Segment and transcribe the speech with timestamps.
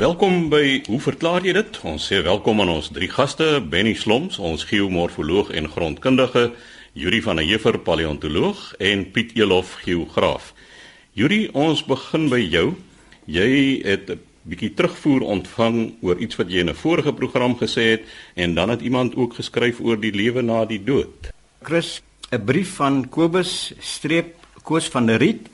[0.00, 1.78] Welkom by Hoe verklaar jy dit?
[1.84, 6.46] Ons sê welkom aan ons drie gaste, Benny Sloms, ons geomorfoloog en grondkundige,
[6.96, 10.54] Yuri van der Heever, paleontoloog en Piet Elof, geograaf.
[11.12, 12.78] Yuri, ons begin by jou.
[13.28, 13.50] Jy
[13.84, 18.02] het 'n bietjie terugvoer ontvang oor iets wat jy in 'n vorige program gesê het
[18.36, 21.28] en dan het iemand ook geskryf oor die lewe na die dood.
[21.62, 22.00] Chris,
[22.32, 25.48] 'n brief van Kobus streep Koos van der Riet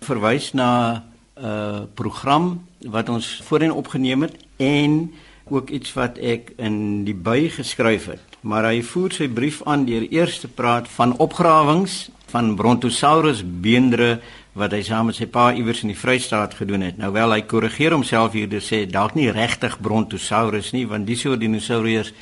[0.00, 1.04] verwys na
[1.36, 5.12] 'n uh, program wat ons voorheen opgeneem het en
[5.48, 8.38] ook iets wat ek in die by geskryf het.
[8.44, 14.18] Maar hy voer sy brief aan deur eers te praat van opgrawings van Brontosaurus beendere
[14.58, 16.98] wat hy saam met sy pa iewers in die Vrystaat gedoen het.
[16.98, 21.24] Nou wel hy korrigeer homself hier deur sê dalk nie regtig Brontosaurus nie, want dis
[21.26, 22.12] soort dinosourus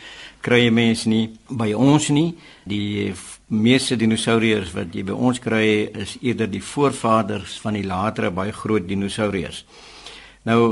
[0.42, 2.32] kry jy mens nie by ons nie.
[2.68, 3.12] Die
[3.52, 5.64] meeste dinosourus wat jy by ons kry
[6.04, 9.62] is eerder die voorvaders van die latere baie groot dinosourus.
[10.48, 10.62] Nou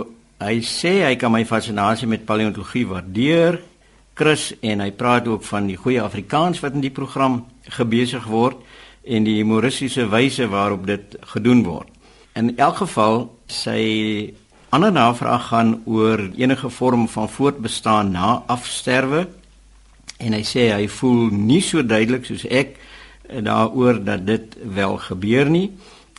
[0.41, 3.61] hy sê hy kan my fascinasie met paleontologie waardeer.
[4.19, 7.45] Chris en hy praat ook van die goeie Afrikaans wat in die program
[7.77, 8.59] gebesig word
[9.07, 11.89] en die humoristiese wyse waarop dit gedoen word.
[12.37, 13.81] In elk geval sy
[14.75, 19.27] ander navraag gaan oor enige vorm van voortbestaan na afsterwe
[20.21, 22.77] en hy sê hy voel nie so duidelik soos ek
[23.31, 25.71] daaroor dat dit wel gebeur nie.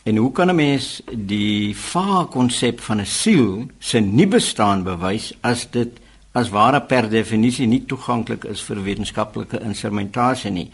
[0.02, 5.32] En hoe kan 'n mens die vaag konsep van 'n siel se nie bestaan bewys
[5.40, 6.00] as dit
[6.32, 10.70] as ware per definisie nie toeganklik is vir wetenskaplike instrumentasie nie.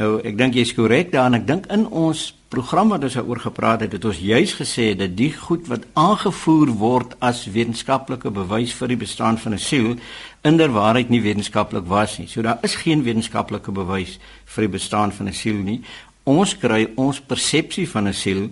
[0.00, 1.34] Nou, ek dink jy's korrek daarin.
[1.34, 5.16] Ek dink in ons program wat ons daaroor gepraat het, het ons juis gesê dat
[5.16, 9.96] die goed wat aangevoer word as wetenskaplike bewys vir die bestaan van 'n siel
[10.42, 12.26] inderwaarheid nie wetenskaplik was nie.
[12.26, 15.82] So daar is geen wetenskaplike bewys vir die bestaan van 'n siel nie.
[16.24, 18.50] Ons kry ons persepsie van 'n siel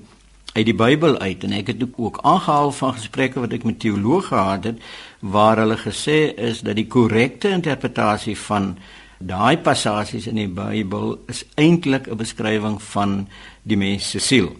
[0.52, 4.22] uit die Bybel uit en ek het ook aangehaal van gesprekke wat ek met teoloë
[4.30, 4.80] gehad het
[5.20, 8.74] waar hulle gesê is dat die korrekte interpretasie van
[9.18, 13.28] daai passasies in die Bybel is eintlik 'n beskrywing van
[13.62, 14.56] die mens se siel.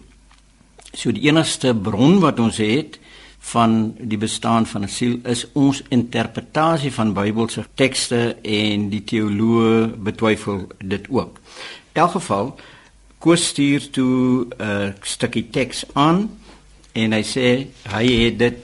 [0.93, 2.99] So die enigste bron wat ons het
[3.41, 9.87] van die bestaan van 'n siel is ons interpretasie van Bybelse tekste en die teoloë
[9.97, 11.39] betwyfel dit ook.
[11.93, 12.55] In elk geval
[13.21, 16.29] Koos stuur toe 'n uh, stukkie teks aan
[16.93, 18.57] en hy sê hy het dit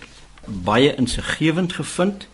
[0.47, 2.27] baie insiggewend gevind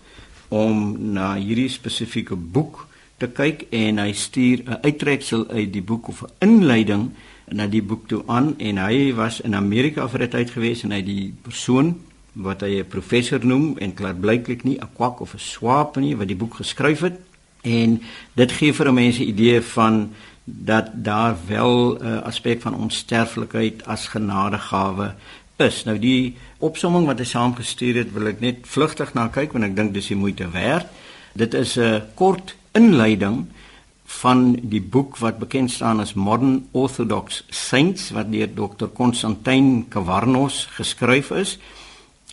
[0.48, 6.08] om na hierdie spesifieke boek te kyk en hy stuur 'n uittreksel uit die boek
[6.08, 7.12] of 'n inleiding
[7.52, 10.92] na die boek toe aan en hy was in Amerika vir 'n tyd gewees en
[10.92, 11.96] hy die persoon
[12.34, 16.16] wat hy 'n professor noem en klaar blyklik nie 'n kwak of 'n swaap nie
[16.16, 17.20] wat die boek geskryf het.
[17.64, 18.02] En
[18.36, 20.14] dit gee vir 'n mens 'n idee van
[20.44, 25.16] dat daar wel 'n uh, aspek van onsterflikheid as genadegawe
[25.56, 25.84] is.
[25.84, 29.76] Nou die opsomming wat hy saamgestuur het, wil ek net vlugtig na kyk want ek
[29.76, 30.88] dink dis die moeite werd.
[31.34, 33.48] Dit is 'n kort inleiding
[34.06, 38.88] van die boek wat bekend staan as Modern Orthodox Saints wat deur Dr.
[38.94, 41.58] Konstantin Kavarnos geskryf is.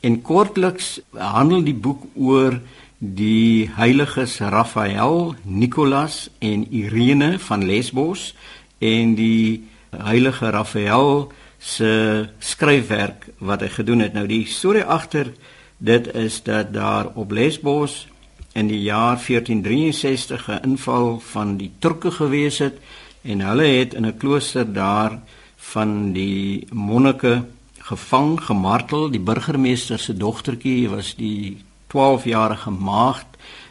[0.01, 2.61] En kortliks handel die boek oor
[3.01, 8.35] die heiliges Raphael, Nicolas en Irene van Lesbos
[8.79, 9.65] en die
[9.97, 14.13] heilige Raphael se skryfwerk wat hy gedoen het.
[14.13, 15.33] Nou die storie agter
[15.81, 18.05] dit is dat daar op Lesbos
[18.53, 22.77] in die jaar 1463 'n inval van die Turke gewees het
[23.23, 25.21] en hulle het in 'n klooster daar
[25.57, 27.45] van die monnike
[27.79, 29.11] gevang, gemartel.
[29.11, 33.27] Die burgemeester se dogtertjie was die 12-jarige maagd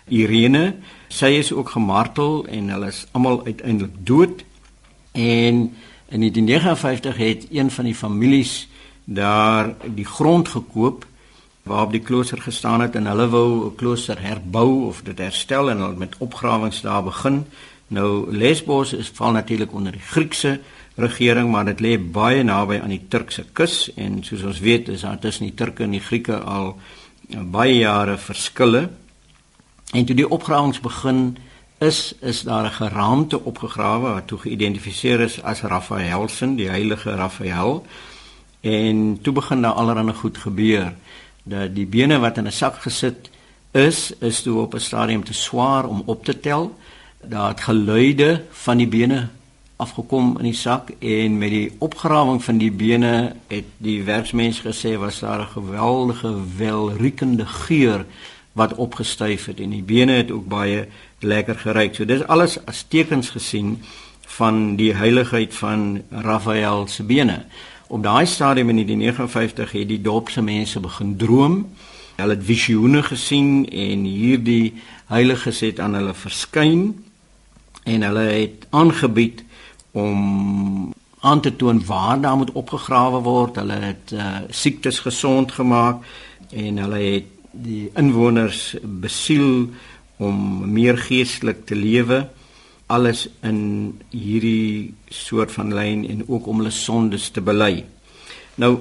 [0.07, 0.75] Irene.
[1.07, 4.43] Sy is ook gemartel en hulle is almal uiteindelik dood.
[5.11, 5.55] En
[6.09, 8.67] in 1959 het een van die families
[9.03, 11.05] daar die grond gekoop
[11.63, 15.77] waarop die klooster gestaan het en hulle wou 'n klooster herbou of dit herstel en
[15.77, 17.45] hulle met opgrawings daar begin.
[17.87, 20.59] Nou Lesbos is val natuurlik onder die Griekse
[20.95, 25.01] regering, maar dit lê baie naby aan die Turkse kus en soos ons weet is
[25.01, 26.77] daar tussen die Turke en die Grieke al
[27.29, 28.89] baie jare verskille.
[29.93, 31.37] En toe die opgrawings begin
[31.79, 37.85] is is daar 'n geraamte opgegrawe wat toe geïdentifiseer is as Raphaelsen, die heilige Raphael.
[38.61, 40.93] En toe begin daar allerlei goed gebeur.
[41.43, 43.29] Dat die bene wat in 'n sak gesit
[43.71, 46.77] is, is toe op 'n stadium te swaar om op te tel.
[47.21, 49.27] Daar het geluide van die bene
[49.79, 53.11] afgekom in die sak en met die opgrawing van die bene
[53.47, 58.05] het die werksmens gesê was daar 'n geweldige welriekende geur
[58.53, 60.87] wat opgestyf het en die bene het ook baie
[61.19, 61.95] lekker geruik.
[61.95, 63.81] So dis alles as tekens gesien
[64.27, 67.45] van die heiligheid van Raphael se bene.
[67.87, 71.67] Op daai stadium in die 59 het die dorpse mense begin droom
[72.19, 74.73] Hulle het visioene gesien en hierdie
[75.07, 76.81] heiliges het aan hulle verskyn
[77.87, 79.43] en hulle het aangebied
[79.99, 83.59] om aan te toon waar daar moet opgegrawe word.
[83.59, 86.03] Hulle het uh, siektes gesond gemaak
[86.49, 89.69] en hulle het die inwoners besiel
[90.17, 90.37] om
[90.71, 92.27] meer geestelik te lewe
[92.89, 93.59] alles in
[94.09, 97.83] hierdie soort van lyn en ook om hulle sondes te bely.
[98.57, 98.73] Nou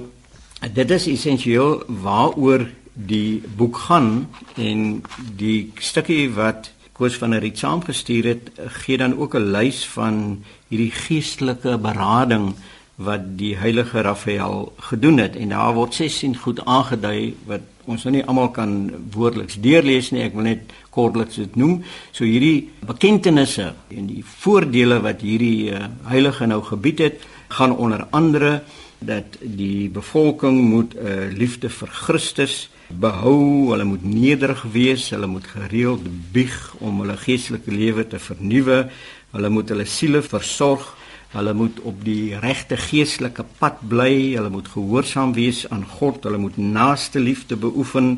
[0.59, 4.27] dit is essensieel waaroor die boek gaan
[4.57, 5.03] en
[5.39, 8.49] die stukkie wat Koos van der Riet saamgestuur het
[8.83, 12.55] gee dan ook 'n lys van hierdie geestelike berading
[12.95, 15.35] wat die heilige Raphael gedoen het.
[15.35, 20.23] En daar word 16 goed aangedui wat ons nou nie almal kan woordeliks deurlees nie.
[20.23, 21.83] Ek wil net kortliks dit noem.
[22.11, 28.07] So hierdie bekentenisse en die voordele wat hierdie uh, heilige nou gebied het gaan onder
[28.09, 28.61] andere
[28.99, 35.27] dat die bevolking moet 'n uh, liefde vir Christus behou, hulle moet nederig wees, hulle
[35.27, 38.89] moet gereeld bieg om hulle geestelike lewe te vernuwe,
[39.31, 40.95] hulle moet hulle siele versorg,
[41.35, 46.41] hulle moet op die regte geestelike pad bly, hulle moet gehoorsaam wees aan God, hulle
[46.41, 48.17] moet naaste liefde beoefen,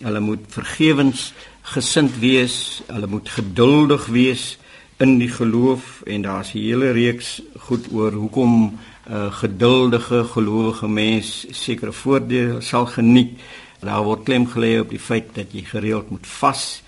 [0.00, 1.30] hulle moet vergewens
[1.74, 4.56] gesind wees, hulle moet geduldig wees
[5.00, 6.02] in die geloof.
[6.06, 8.78] En daar's 'n hele reeks goed oor hoekom 'n
[9.12, 13.38] uh, geduldige gelowige mens sekere voordele sal geniet.
[13.80, 16.82] Daar word klem gelê op die feit dat jy gereeld moet vas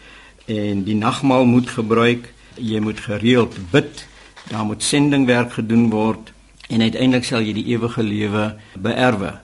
[0.47, 2.33] en die nagmaal moet gebruik.
[2.57, 4.07] Jy moet gereeld bid.
[4.51, 6.33] Daar moet sendingwerk gedoen word
[6.73, 8.45] en uiteindelik sal jy die ewige lewe
[8.81, 9.37] beerwe.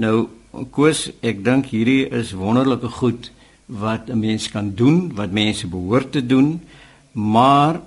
[0.00, 0.28] Nou
[0.74, 3.30] Koos, ek dink hierdie is wonderlike goed
[3.70, 6.60] wat 'n mens kan doen, wat mense behoort te doen,
[7.12, 7.80] maar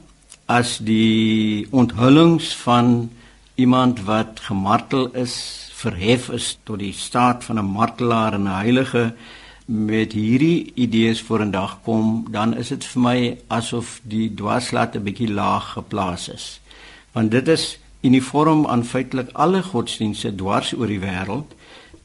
[0.46, 3.12] as die onthullings van
[3.56, 9.14] iemand wat gemartel is verhef is tot die staat van 'n martelaar en 'n heilige
[9.66, 15.32] met hierdie idees vorendag kom, dan is dit vir my asof die dwarslat 'n bietjie
[15.32, 16.60] laag geplaas is.
[17.12, 21.56] Want dit is uniform aan feitelik alle godsdienste dwars oor die wêreld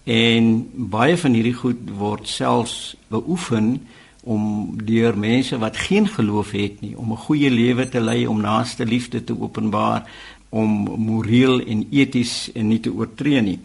[0.05, 3.87] en baie van hierdie goed word selfs beoefen
[4.23, 8.41] om deur mense wat geen geloof het nie om 'n goeie lewe te lei, om
[8.41, 10.11] naaste liefde te openbaar,
[10.51, 13.59] om moreel en eties nie te oortree nie.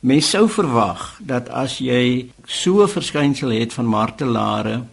[0.00, 4.84] Mens sou verwag dat as jy so 'n verskynsel het van martelare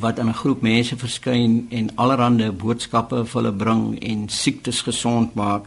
[0.00, 5.34] wat aan 'n groep mense verskyn en allerlei boodskappe vir hulle bring en siektes gesond
[5.34, 5.64] maak,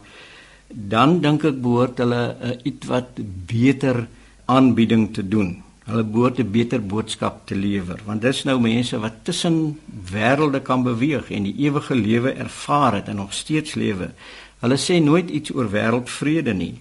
[0.68, 3.08] dan dink ek behoort hulle 'n ietwat
[3.46, 4.08] beter
[4.44, 5.62] aanbieding te doen.
[5.84, 9.78] Hulle behoort 'n beter boodskap te lewer, want dis nou mense wat tussen
[10.12, 14.10] wêrelde kan beweeg en die ewige lewe ervaar het en nog steeds lewe.
[14.60, 16.74] Hulle sê nooit iets oor wêreldvrede nie.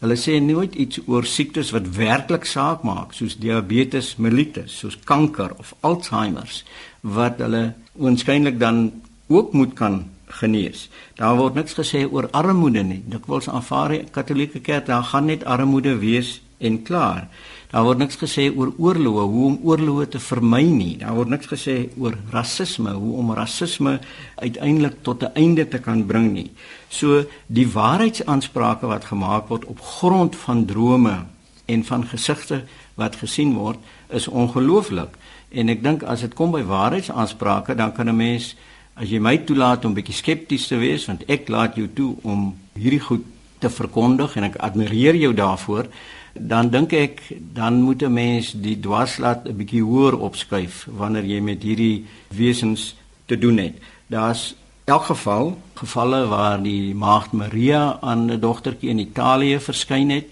[0.00, 5.54] Hulle sê nooit iets oor siektes wat werklik saak maak, soos diabetes mellitus, soos kanker
[5.58, 6.62] of Alzheimer's
[7.02, 8.90] wat hulle waarskynlik dan
[9.28, 10.04] ook moet kan
[10.40, 10.88] genees.
[11.18, 13.02] Daar word niks gesê oor armoede nie.
[13.06, 17.28] Dikwels aanvaar die Katolieke Kerk daar gaan net armoede wees en klaar.
[17.74, 20.92] Daar word niks gesê oor oorloë, hoe om oorloë te vermy nie.
[21.00, 23.96] Daar word niks gesê oor rasisme, hoe om rasisme
[24.38, 26.50] uiteindelik tot 'n einde te kan bring nie.
[26.88, 31.26] So die waarheidsaansprake wat gemaak word op grond van drome
[31.66, 32.62] en van gesigte
[32.94, 33.78] wat gesien word,
[34.08, 35.10] is ongelooflik.
[35.50, 38.54] En ek dink as dit kom by waarheidsaansprake, dan kan 'n mens
[38.94, 42.54] as jy my toelaat om bietjie skepties te wees, want ek laat jou toe om
[42.74, 43.24] hierdie goed
[43.58, 45.88] te verkondig en ek admireer jou daarvoor
[46.34, 47.22] dan dink ek
[47.52, 52.96] dan moet 'n mens die dwarslat 'n bietjie hoër opskuif wanneer jy met hierdie wesens
[53.26, 53.74] te doen het.
[54.06, 60.26] Daar's elk geval gevalle waar die maagd Maria aan 'n dogtertjie in Italië verskyn het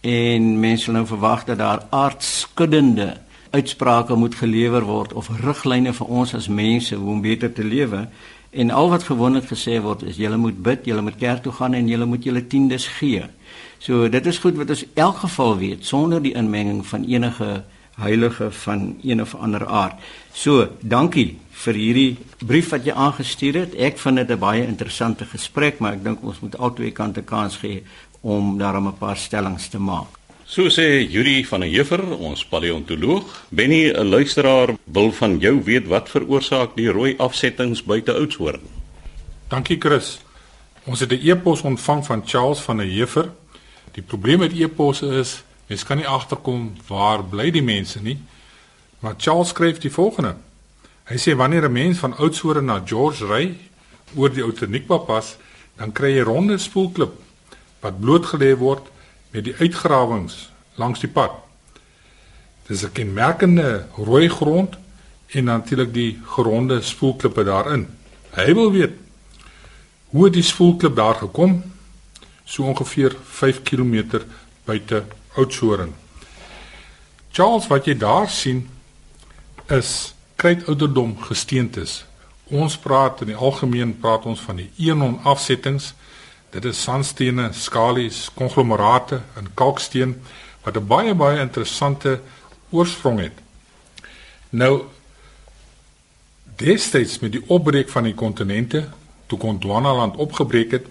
[0.00, 3.16] en mense nou verwag dat daar aardskuddende
[3.50, 8.08] uitsprake moet gelewer word of riglyne vir ons as mense hoe om beter te lewe
[8.50, 11.74] en al wat gewoonlik gesê word is jy moet bid, jy moet kerk toe gaan
[11.74, 13.24] en jy moet jou tiendes gee.
[13.78, 17.64] So dit is goed wat ons elk geval weet sonder die inmenging van enige
[17.98, 19.94] heilige van een of ander aard.
[20.32, 23.74] So, dankie vir hierdie brief wat jy aangestuur het.
[23.74, 27.56] Ek vind dit 'n baie interessante gesprek, maar ek dink ons moet albei kante kans
[27.56, 27.82] gee
[28.20, 30.17] om daarom 'n paar stellings te maak.
[30.48, 33.24] So sê Yuri van der Heever, ons paleontoloog.
[33.50, 38.60] Benny, 'n luisteraar wil van jou weet wat veroorsaak die rooi afsettings buite Oudtshoorn.
[39.48, 40.20] Dankie Chris.
[40.84, 43.30] Ons het 'n e-pos ontvang van Charles van der Heever
[43.98, 48.18] Die probleem met e-posse is, mens kan nie agterkom waar bly die mense nie.
[49.02, 50.36] Maar Charles skryf die volgende.
[51.10, 53.56] Hy sê wanneer 'n mens van Oudtshoorn na George ry
[54.14, 55.36] oor die Outenikwa pas,
[55.76, 57.10] dan kry jy ronde spoelklip
[57.80, 58.86] wat blootgelê word
[59.30, 61.32] met die uitgrawings langs die pad.
[62.66, 64.76] Dis 'n kenmerkende rooi grond
[65.26, 67.88] en natuurlik die geronde spoelklippe daarin.
[68.30, 68.92] Hy wil weet
[70.08, 71.62] hoe het die spoelklip daar gekom?
[72.44, 74.20] So ongeveer 5 km
[74.64, 75.04] buite
[75.36, 75.94] Oudtshoorn.
[77.30, 78.68] Charles, wat jy daar sien
[79.66, 82.04] is kruidouderdom gesteentes.
[82.44, 85.92] Ons praat in die algemeen praat ons van die eon afsettings.
[86.50, 90.22] Dit is sandstene, skalies, konglomerate en kalksteen
[90.64, 92.20] wat 'n baie baie interessante
[92.70, 93.36] oorsprong het.
[94.50, 94.82] Nou
[96.56, 98.88] destyds met die opbreek van die kontinente,
[99.26, 100.86] toe Gondwanaland opgebreek het,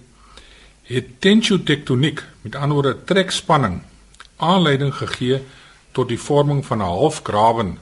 [0.84, 3.82] het tensio-tektoniek, met ander woorde trekspanning,
[4.36, 5.42] aanleiding gegee
[5.92, 7.78] tot die vorming van 'n halfgraven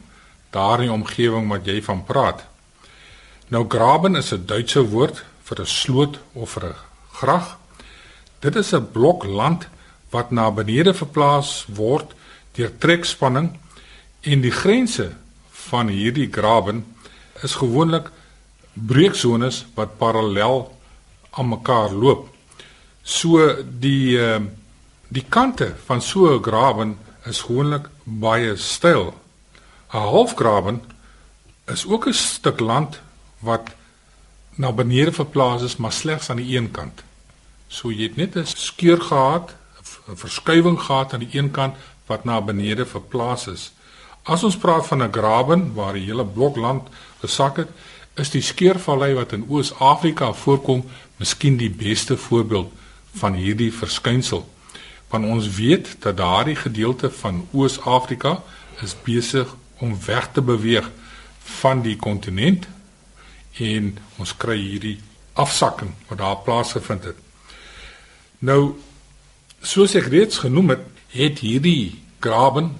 [0.49, 2.45] daar in die omgewing wat jy van praat.
[3.47, 6.75] Nou graben is 'n Duitse woord vir 'n sloot of vir 'n
[7.11, 7.57] grag.
[8.45, 9.67] Dit is 'n blok land
[10.09, 12.13] wat na benede verplaas word
[12.51, 13.47] deur trekspanning
[14.21, 15.07] en die grense
[15.69, 16.85] van hierdie graven
[17.41, 18.11] is gewoonlik
[18.73, 20.77] breeksones wat parallel
[21.29, 22.29] aan mekaar loop.
[23.03, 24.41] So die uh,
[25.07, 29.13] die kante van so 'n graven is gewoonlik baie styl.
[29.93, 30.81] 'n Halfgraven
[31.65, 33.01] is ook 'n stuk land
[33.39, 33.69] wat
[34.55, 37.03] na benede verplaas is, maar slegs aan die een kant.
[37.67, 39.55] So jy het net 'n skeur gehad,
[40.07, 43.71] 'n verskuiwing gehad aan die een kant wat na benede verplaas is.
[44.23, 46.87] As ons praat van 'n graven waar die hele blok land
[47.19, 47.69] gesak het,
[48.15, 50.85] is die skeurvallei wat in Oos-Afrika voorkom,
[51.17, 52.71] miskien die beste voorbeeld
[53.13, 54.49] van hierdie verskynsel.
[55.07, 58.43] Want ons weet dat daardie gedeelte van Oos-Afrika
[58.81, 60.91] is besig om weg te beweeg
[61.39, 62.67] van die kontinent
[63.59, 64.99] en ons kry hierdie
[65.33, 67.24] afsakking wat daar plaasgevind het.
[68.39, 68.75] Nou
[69.61, 70.83] soos ek reeds genoem het,
[71.15, 72.73] het hierdie graven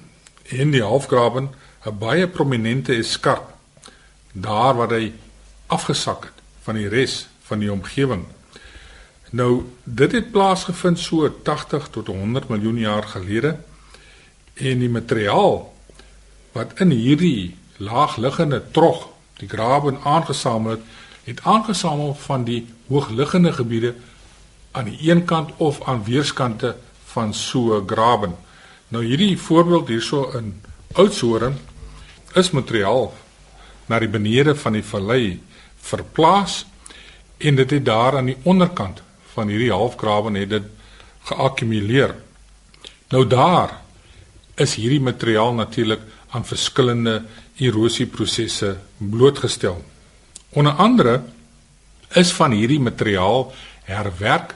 [0.52, 1.50] in die halfgraven
[1.86, 3.54] 'n baie prominente eskarp
[4.34, 5.14] daar waar hy
[5.68, 8.26] afgesak het van die res van die omgewing.
[9.30, 13.58] Nou dit het plaasgevind so 80 tot 100 miljoen jaar gelede
[14.54, 15.74] en die materiaal
[16.52, 19.08] wat in hierdie laagliggende trog
[19.38, 20.82] die grawe aangesamel het,
[21.24, 23.96] het aangesamel van die hoogliggende gebiede
[24.76, 26.76] aan die een kant of aan weerskante
[27.16, 28.30] van so 'n grawe.
[28.88, 30.62] Nou hierdie voorbeeld hierso in
[30.94, 31.58] Oudtshoorn
[32.34, 33.14] is materiaal
[33.86, 35.42] na die benede van die vallei
[35.80, 36.66] verplaas
[37.38, 39.02] en dit het daar aan die onderkant
[39.34, 40.64] van hierdie halfgrawe net dit
[41.24, 42.16] geakkumuleer.
[43.10, 43.82] Nou daar
[44.56, 47.24] is hierdie materiaal natuurlik aan verskillende
[47.58, 49.84] erosieprosesse blootgestel.
[50.50, 51.22] Onder andere
[52.14, 53.54] is van hierdie materiaal
[53.84, 54.56] herwerk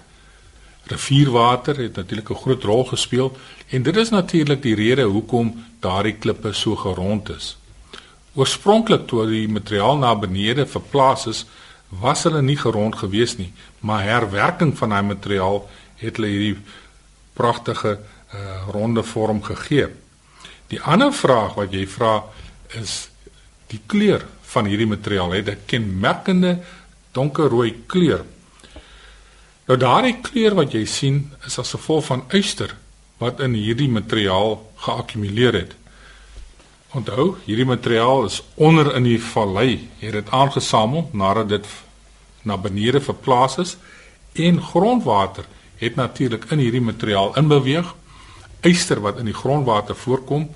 [0.90, 3.38] Rivierwater het natuurlik 'n groot rol gespeel
[3.70, 7.58] en dit is natuurlik die rede hoekom daardie klippe so gerond is.
[8.34, 11.46] Oorspronklik toe die materiaal na benede verplaas is,
[11.90, 16.58] was hulle nie gerond gewees nie, maar herwerking van daai materiaal het hulle hierdie
[17.34, 18.40] pragtige uh,
[18.72, 19.88] ronde vorm gegee.
[20.68, 22.24] Die ander vraag wat jy vra
[22.78, 23.10] is
[23.68, 26.60] die kleur van hierdie materiaal het 'n kenmerkende
[27.12, 28.26] donkerrooi kleur
[29.70, 32.72] Nou daardie kleur wat jy sien is as gevolg van yster
[33.22, 35.76] wat in hierdie materiaal geakkumuleer het.
[36.98, 41.70] Onthou, hierdie materiaal is onder in die vallei, het dit aangesamel nadat dit
[42.42, 43.76] na benede verplaas is
[44.34, 45.46] en grondwater
[45.78, 47.94] het natuurlik in hierdie materiaal inbeweeg.
[48.66, 50.50] Yster wat in die grondwater voorkom,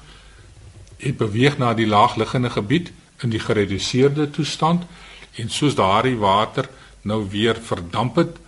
[0.97, 2.89] het beweeg na die laagliggende gebied
[3.21, 4.89] in die gereduseerde toestand
[5.37, 6.65] en soos daardie water
[7.05, 8.41] nou weer verdamp het,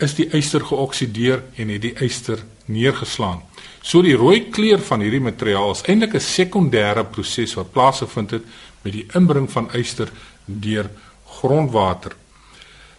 [0.00, 3.42] is die yster geoksideer en het die yster neergeslaan.
[3.82, 8.44] So die rooi kleur van hierdie materiaal is eintlik 'n sekondêre proses wat plaasgevind het
[8.82, 10.08] met die inbring van yster
[10.44, 10.90] deur
[11.26, 12.12] grondwater.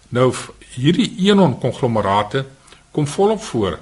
[0.09, 0.33] Nou
[0.75, 2.45] hierdie eon konglomerate
[2.91, 3.79] kom volop voor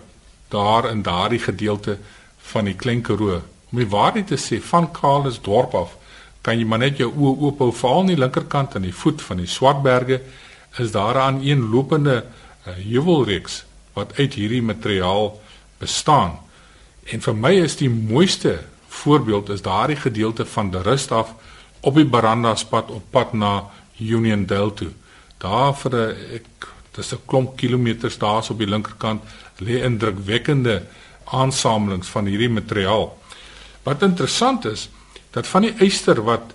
[0.49, 1.97] daar in daardie gedeelte
[2.37, 3.41] van die Klein Karoo.
[3.71, 5.97] Om die waarheid te sê, van Kalis dorp af
[6.41, 9.21] kan jy maar net jou oë oop hou veral aan die linkerkant aan die voet
[9.21, 10.21] van die Swartberge
[10.77, 12.23] is daar aan een lopende
[12.77, 15.41] heuwelreeks wat uit hierdie materiaal
[15.79, 16.39] bestaan.
[17.09, 21.33] En vir my is die mooiste voorbeeld is daardie gedeelte van die rust af
[21.79, 24.91] op die Barandaspad op pad na Union Dale toe.
[25.37, 29.21] Daar vir 'n ek dis 'n klomp kilometers daar's op die linkerkant
[29.59, 30.83] lê indrukwekkende
[31.25, 33.17] aansamelings van hierdie materiaal.
[33.83, 34.89] Wat interessant is,
[35.31, 36.53] dat van die yster wat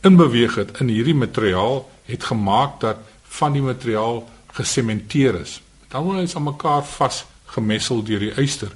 [0.00, 4.28] inbeweeg het in hierdie materiaal het gemaak dat van die materiaal
[4.60, 5.58] gesementeer is.
[5.90, 7.24] Dan word dit aan mekaar vas
[7.54, 8.70] gemessel deur die yster.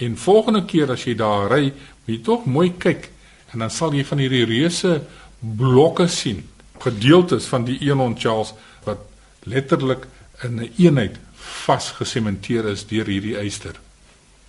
[0.00, 1.70] En volgende keer as jy daar ry,
[2.04, 3.10] moet jy tog mooi kyk
[3.50, 5.00] en dan sal jy van hierdie reuse
[5.40, 6.44] blokke sien,
[6.80, 8.52] gedeeltes van die Enon Charles
[8.86, 9.02] wat
[9.50, 10.06] letterlik
[10.44, 13.74] in 'n een eenheid vasgesementeer is deur hierdie eister.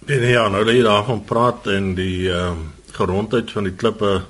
[0.06, 4.22] En ja, nou dat jy daarvan praat en die ehm uh, gerondheid van die klippe,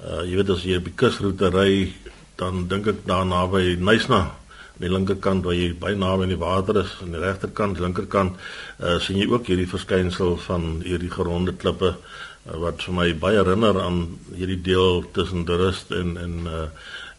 [0.00, 1.92] uh, jy weet as jy op die kusroete ry,
[2.36, 4.39] dan dink ek daarna by Nysna
[4.80, 8.36] aan die linkerkant waar jy baie naby aan die water is, aan die regterkant, linkerkant,
[8.80, 13.36] uh, sien jy ook hierdie verskynsel van hierdie geronde klippe uh, wat vir my baie
[13.36, 16.62] herinner aan hierdie deel tussen De Rust en en uh,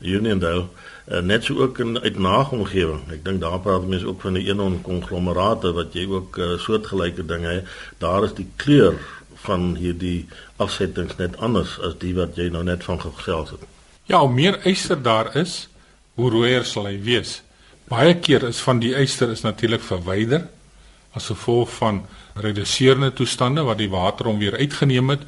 [0.02, 0.66] Uniondale.
[1.06, 3.04] Uh, net so ook in uit naomgewing.
[3.14, 7.26] Ek dink daar praat mense ook van 'n eenon konglomerate wat jy ook uh, soortgelyke
[7.26, 7.68] dinge het.
[8.02, 8.98] Daar is die kleur
[9.46, 10.26] van hierdie
[10.58, 13.62] afsettings net anders as die wat jy nou net van gesels het.
[14.10, 15.70] Ja, hoe meer yster daar is,
[16.16, 17.42] hoe rooier sal hy wees.
[17.92, 20.46] Baie keer is van die yster is natuurlik verwyder
[21.12, 21.98] as gevolg van
[22.40, 25.26] reduserende toestande wat die water hom weer uitgeneem het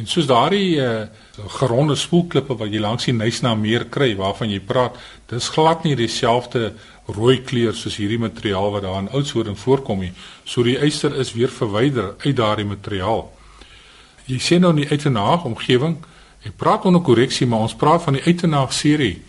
[0.00, 1.10] en soos daardie uh,
[1.58, 4.96] geronde spoelklippe wat jy langs die Nysna meer kry waarvan jy praat,
[5.28, 6.72] dis glad nie dieselfde
[7.18, 10.12] rooi kleur soos hierdie materiaal wat daar in Oudtshoorn voorkom nie.
[10.48, 13.26] So die yster is weer verwyder uit daardie materiaal.
[14.26, 16.00] Jy sien nou nie uit 'n naag omgewing.
[16.44, 19.22] Ek praat onder korreksie, maar ons praat van die uitenaag serie.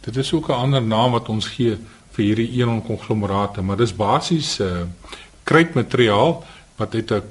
[0.00, 1.76] Dit is ook 'n ander naam wat ons gee
[2.18, 4.86] vir hierdie eenon konglomerate, maar dis basies 'n uh,
[5.46, 6.44] kruitmateriaal
[6.76, 7.22] wat uit 'n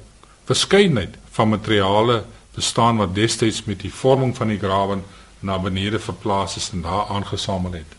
[0.48, 4.98] verskeidenheid van materiale bestaan wat destyds met die vorming van die grawe
[5.40, 7.92] na benede verplaas is en daar aangesamel het.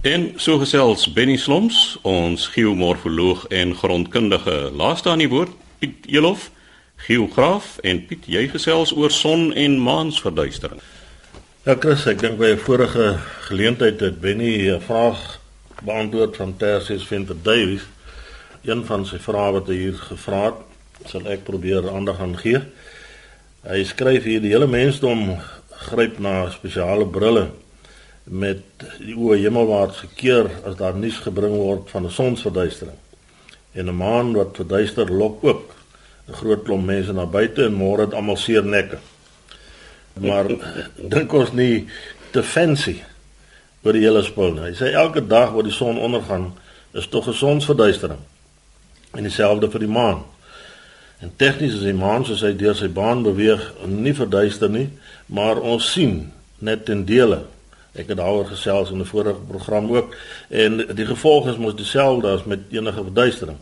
[0.00, 4.70] En so gesels Benny Sloms, ons geomorfoloog en grondkundige.
[4.72, 6.50] Laaste aan die woord Piet Elof,
[6.96, 10.80] geograaf en Piet, jy gesels oor son en maansverduistering.
[11.64, 15.39] Ja Chris, ek dink by 'n vorige geleentheid het Benny 'n vraag
[15.84, 17.86] beantwoord van Tersius Venter Davies.
[18.62, 22.60] Een van sy vrae wat hy hier gevra het, sal ek probeer aandag aan gee.
[23.64, 25.38] Hy skryf hier die hele mensdom
[25.88, 27.48] gryp na spesiale brille
[28.24, 28.62] met
[29.00, 32.96] die oë hemelwaarts gekeer as daar nuus gebring word van 'n sonsverduistering.
[33.72, 35.74] En 'n maan wat verduister lok ook
[36.28, 38.98] 'n groot klomp mense na buite en môre het almal seer nekke.
[40.20, 40.46] Maar
[41.14, 41.86] dink ons nie
[42.30, 43.02] te fancy
[43.82, 44.58] oor die hele spul.
[44.60, 46.52] Hy sê elke dag waar die son ondergaan
[46.92, 48.18] is tog 'n sonsverduistering.
[49.12, 50.22] En dieselfde vir die maan.
[51.20, 54.88] En tegnies is die maan soos hy deur sy baan beweeg nie verduister nie,
[55.26, 57.44] maar ons sien net in dele.
[57.92, 60.14] Ek het daaroor gesels in 'n vorige program ook
[60.48, 63.58] en die gevolg is mos dieselfde as met enige verduistering.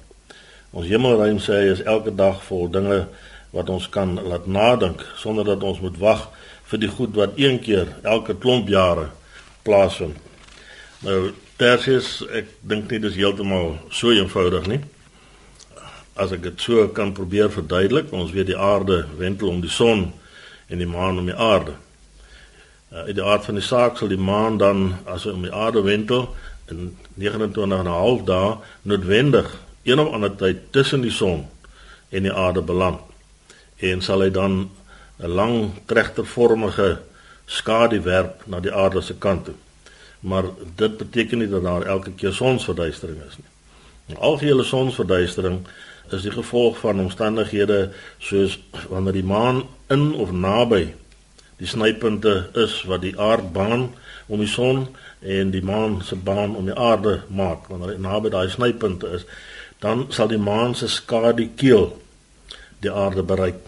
[0.70, 3.06] Ons hemelruim sê hy is elke dag vol dinge
[3.50, 6.28] wat ons kan laat nadink sonder dat ons moet wag
[6.64, 9.08] vir die goed wat een keer elke klomp jare
[9.68, 10.16] plaasvind.
[11.04, 11.20] Nou
[11.58, 14.78] Tersius, ek dink nie dis heeltemal so eenvoudig nie.
[16.14, 20.12] As ek dit so kan probeer verduidelik, ons weet die aarde wentel om die son
[20.70, 21.74] en die maan om die aarde.
[22.94, 25.52] Uh, in die aard van die saak sal die maan dan as hy om die
[25.52, 26.28] aarde wentel
[26.70, 28.54] in 29 en 'n half dae
[28.86, 29.50] noodwendig
[29.82, 31.48] een of ander tyd tussen die son
[32.14, 33.02] en die aarde beland.
[33.82, 34.70] En sal hy dan
[35.18, 37.00] 'n lang tregtervormige
[37.48, 39.54] skadu werp na die aarde se kant toe.
[40.20, 40.44] Maar
[40.76, 43.50] dit beteken nie dat daar elke keer sonsverduistering is nie.
[44.12, 45.66] Die algehele sonsverduistering
[46.12, 48.58] is die gevolg van omstandighede soos
[48.88, 50.94] wanneer die maan in of naby
[51.58, 53.88] die snypunte is wat die aardbaan
[54.26, 54.86] om die son
[55.20, 59.26] en die maan se baan om die aarde maak wanneer hy naby daai snypunte is
[59.82, 61.90] dan sal die maan se skadu keel
[62.84, 63.67] die aarde bereik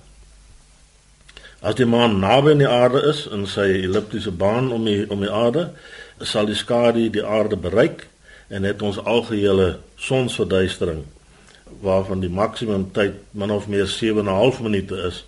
[1.61, 5.20] As die maan naby aan die aarde is in sy elliptiese baan om die om
[5.20, 5.66] die aarde,
[6.25, 8.07] sal die skadu die aarde bereik
[8.49, 11.03] en het ons algehele sonsverduistering
[11.85, 15.18] waarvan die maksimum tyd min of meer 7.5 minute is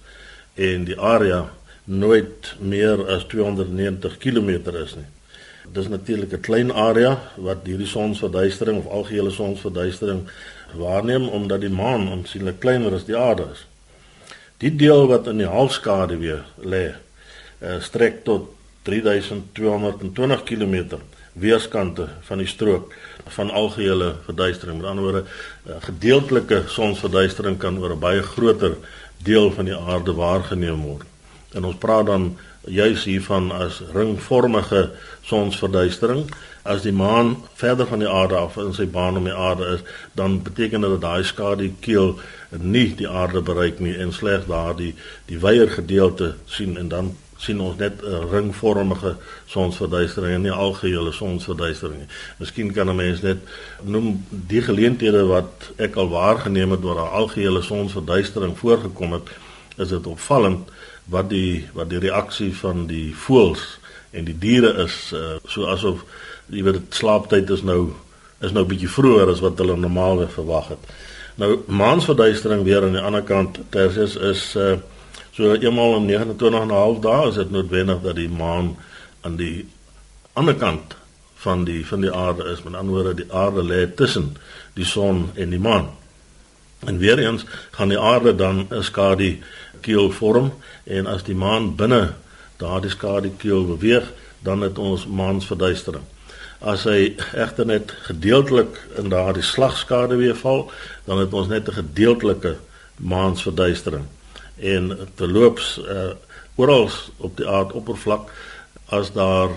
[0.56, 1.42] en die area
[1.84, 5.08] nooit meer as 290 km is nie.
[5.72, 10.24] Dis natuurlik 'n klein area wat hierdie sonsverduistering of algehele sonsverduistering
[10.74, 13.66] waarneem omdat die maan aansienlik kleiner as die aarde is.
[14.62, 18.52] Die deel wat in die halfskade weer lê, uh, strek tot
[18.86, 21.00] 3220 km
[21.32, 22.92] weerskante van die strook
[23.34, 24.78] van algehele verduistering.
[24.78, 25.24] Met ander woorde,
[25.66, 28.76] uh, gedeeltelike sonsverduistering kan oor 'n baie groter
[29.22, 31.11] deel van die aarde waargeneem word.
[31.52, 34.90] En ons praat dan juis hiervan as ringvormige
[35.26, 36.30] sonsverduistering.
[36.62, 39.82] As die maan verder van die aarde af in sy baan om die aarde is,
[40.14, 42.14] dan beteken dit dat daai skadu keel
[42.50, 44.94] nie die aarde bereik nie en slegs daardie
[45.26, 47.12] die weier gedeelte sien en dan
[47.42, 52.10] sien ons net 'n ringvormige sonsverduistering en nie algehele sonsverduistering nie.
[52.38, 53.38] Miskien kan 'n mens net
[53.82, 59.28] noem die geleenthede wat ek al waargeneem het waar 'n algehele sonsverduistering voorgekom het,
[59.76, 60.70] is dit opvallend
[61.10, 63.78] wat die wat die reaksie van die voëls
[64.10, 66.04] en die diere is uh, so asof
[66.52, 67.94] jy weet slaaptyd is nou
[68.42, 70.88] is nou bietjie vroeër as wat hulle normaalweg verwag het.
[71.38, 74.74] Nou maansverduistering weer aan die ander kant tersius is uh,
[75.32, 78.76] so eenmal om 29 en 'n half dae is dit noodwendig dat die maan
[79.20, 79.68] aan die
[80.32, 80.96] ander kant
[81.34, 82.62] van die van die aarde is.
[82.62, 84.36] Met ander woorde, die aarde lê tussen
[84.74, 85.88] die son en die maan.
[86.86, 89.38] En weer eens gaan die aarde dan 'n skadu
[89.82, 90.52] keel vorm
[90.84, 92.14] en as die maan binne
[92.62, 94.06] daardie skadu keel beweeg,
[94.42, 96.04] dan het ons maansverduistering.
[96.62, 100.68] As hy egter net gedeeltelik in daardie slagskade weer val,
[101.06, 102.56] dan het ons net 'n gedeeltelike
[102.96, 104.06] maansverduistering.
[104.56, 106.14] En terloops uh
[106.54, 108.30] oral op die aardoppervlak
[108.92, 109.50] as daar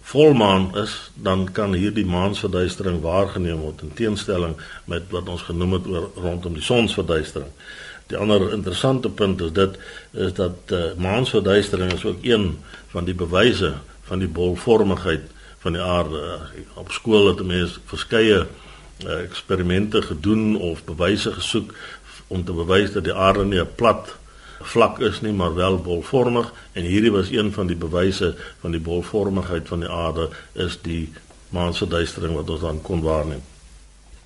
[0.00, 5.86] volmaan is, dan kan hierdie maansverduistering waargeneem word in teenstelling met wat ons genoem het
[5.86, 7.48] oor rondom die sonsverduistering.
[8.06, 9.78] Die ander interessante punt is dit
[10.12, 12.58] is dat uh, maansverduistering is ook een
[12.92, 16.38] van die bewyse van die bolvormigheid van die aarde.
[16.74, 21.72] Op skool het mense verskeie uh, eksperimente gedoen of bewyse gesoek
[22.26, 24.14] om te bewys dat die aarde nie 'n plat
[24.60, 28.80] vlak is nie maar wel bolvormig en hierdie was een van die bewyse van die
[28.80, 31.12] bolvormigheid van die aarde is die
[31.48, 33.42] maansverduistering wat ons dan kon waarneem.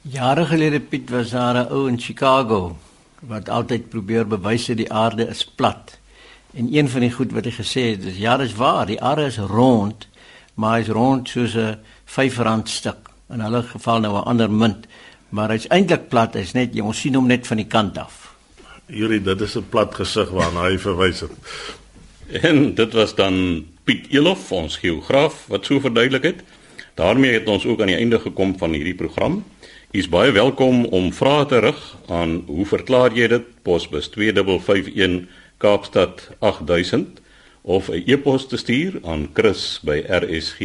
[0.02, 2.76] Jare gelede Piet was daar 'n ou in Chicago
[3.20, 5.98] wat altyd probeer bewys dat die aarde is plat.
[6.54, 9.26] En een van die goed wat hy gesê het is ja, dis waar, die aarde
[9.28, 10.08] is rond,
[10.54, 13.10] maar hy is rond soos 'n R5 stuk.
[13.30, 14.86] In hulle geval nou 'n ander munt,
[15.28, 18.34] maar hy's eintlik plat, hy's net jy ons sien hom net van die kant af.
[18.86, 21.32] Hierdie dit is 'n plat gesig waarna hy verwys het.
[22.42, 26.42] En dit was dan Piet Elof, ons geograaf wat so verduidelik het.
[26.94, 29.44] daarmee het ons ook aan die einde gekom van hierdie program.
[29.88, 31.78] U is baie welkom om vrae te rig
[32.12, 35.24] aan hoe verklaar jy dit posbus 2551
[35.64, 37.24] Kaapstad 8000
[37.62, 40.58] of 'n e-pos te stuur aan chris@rsg.co.za.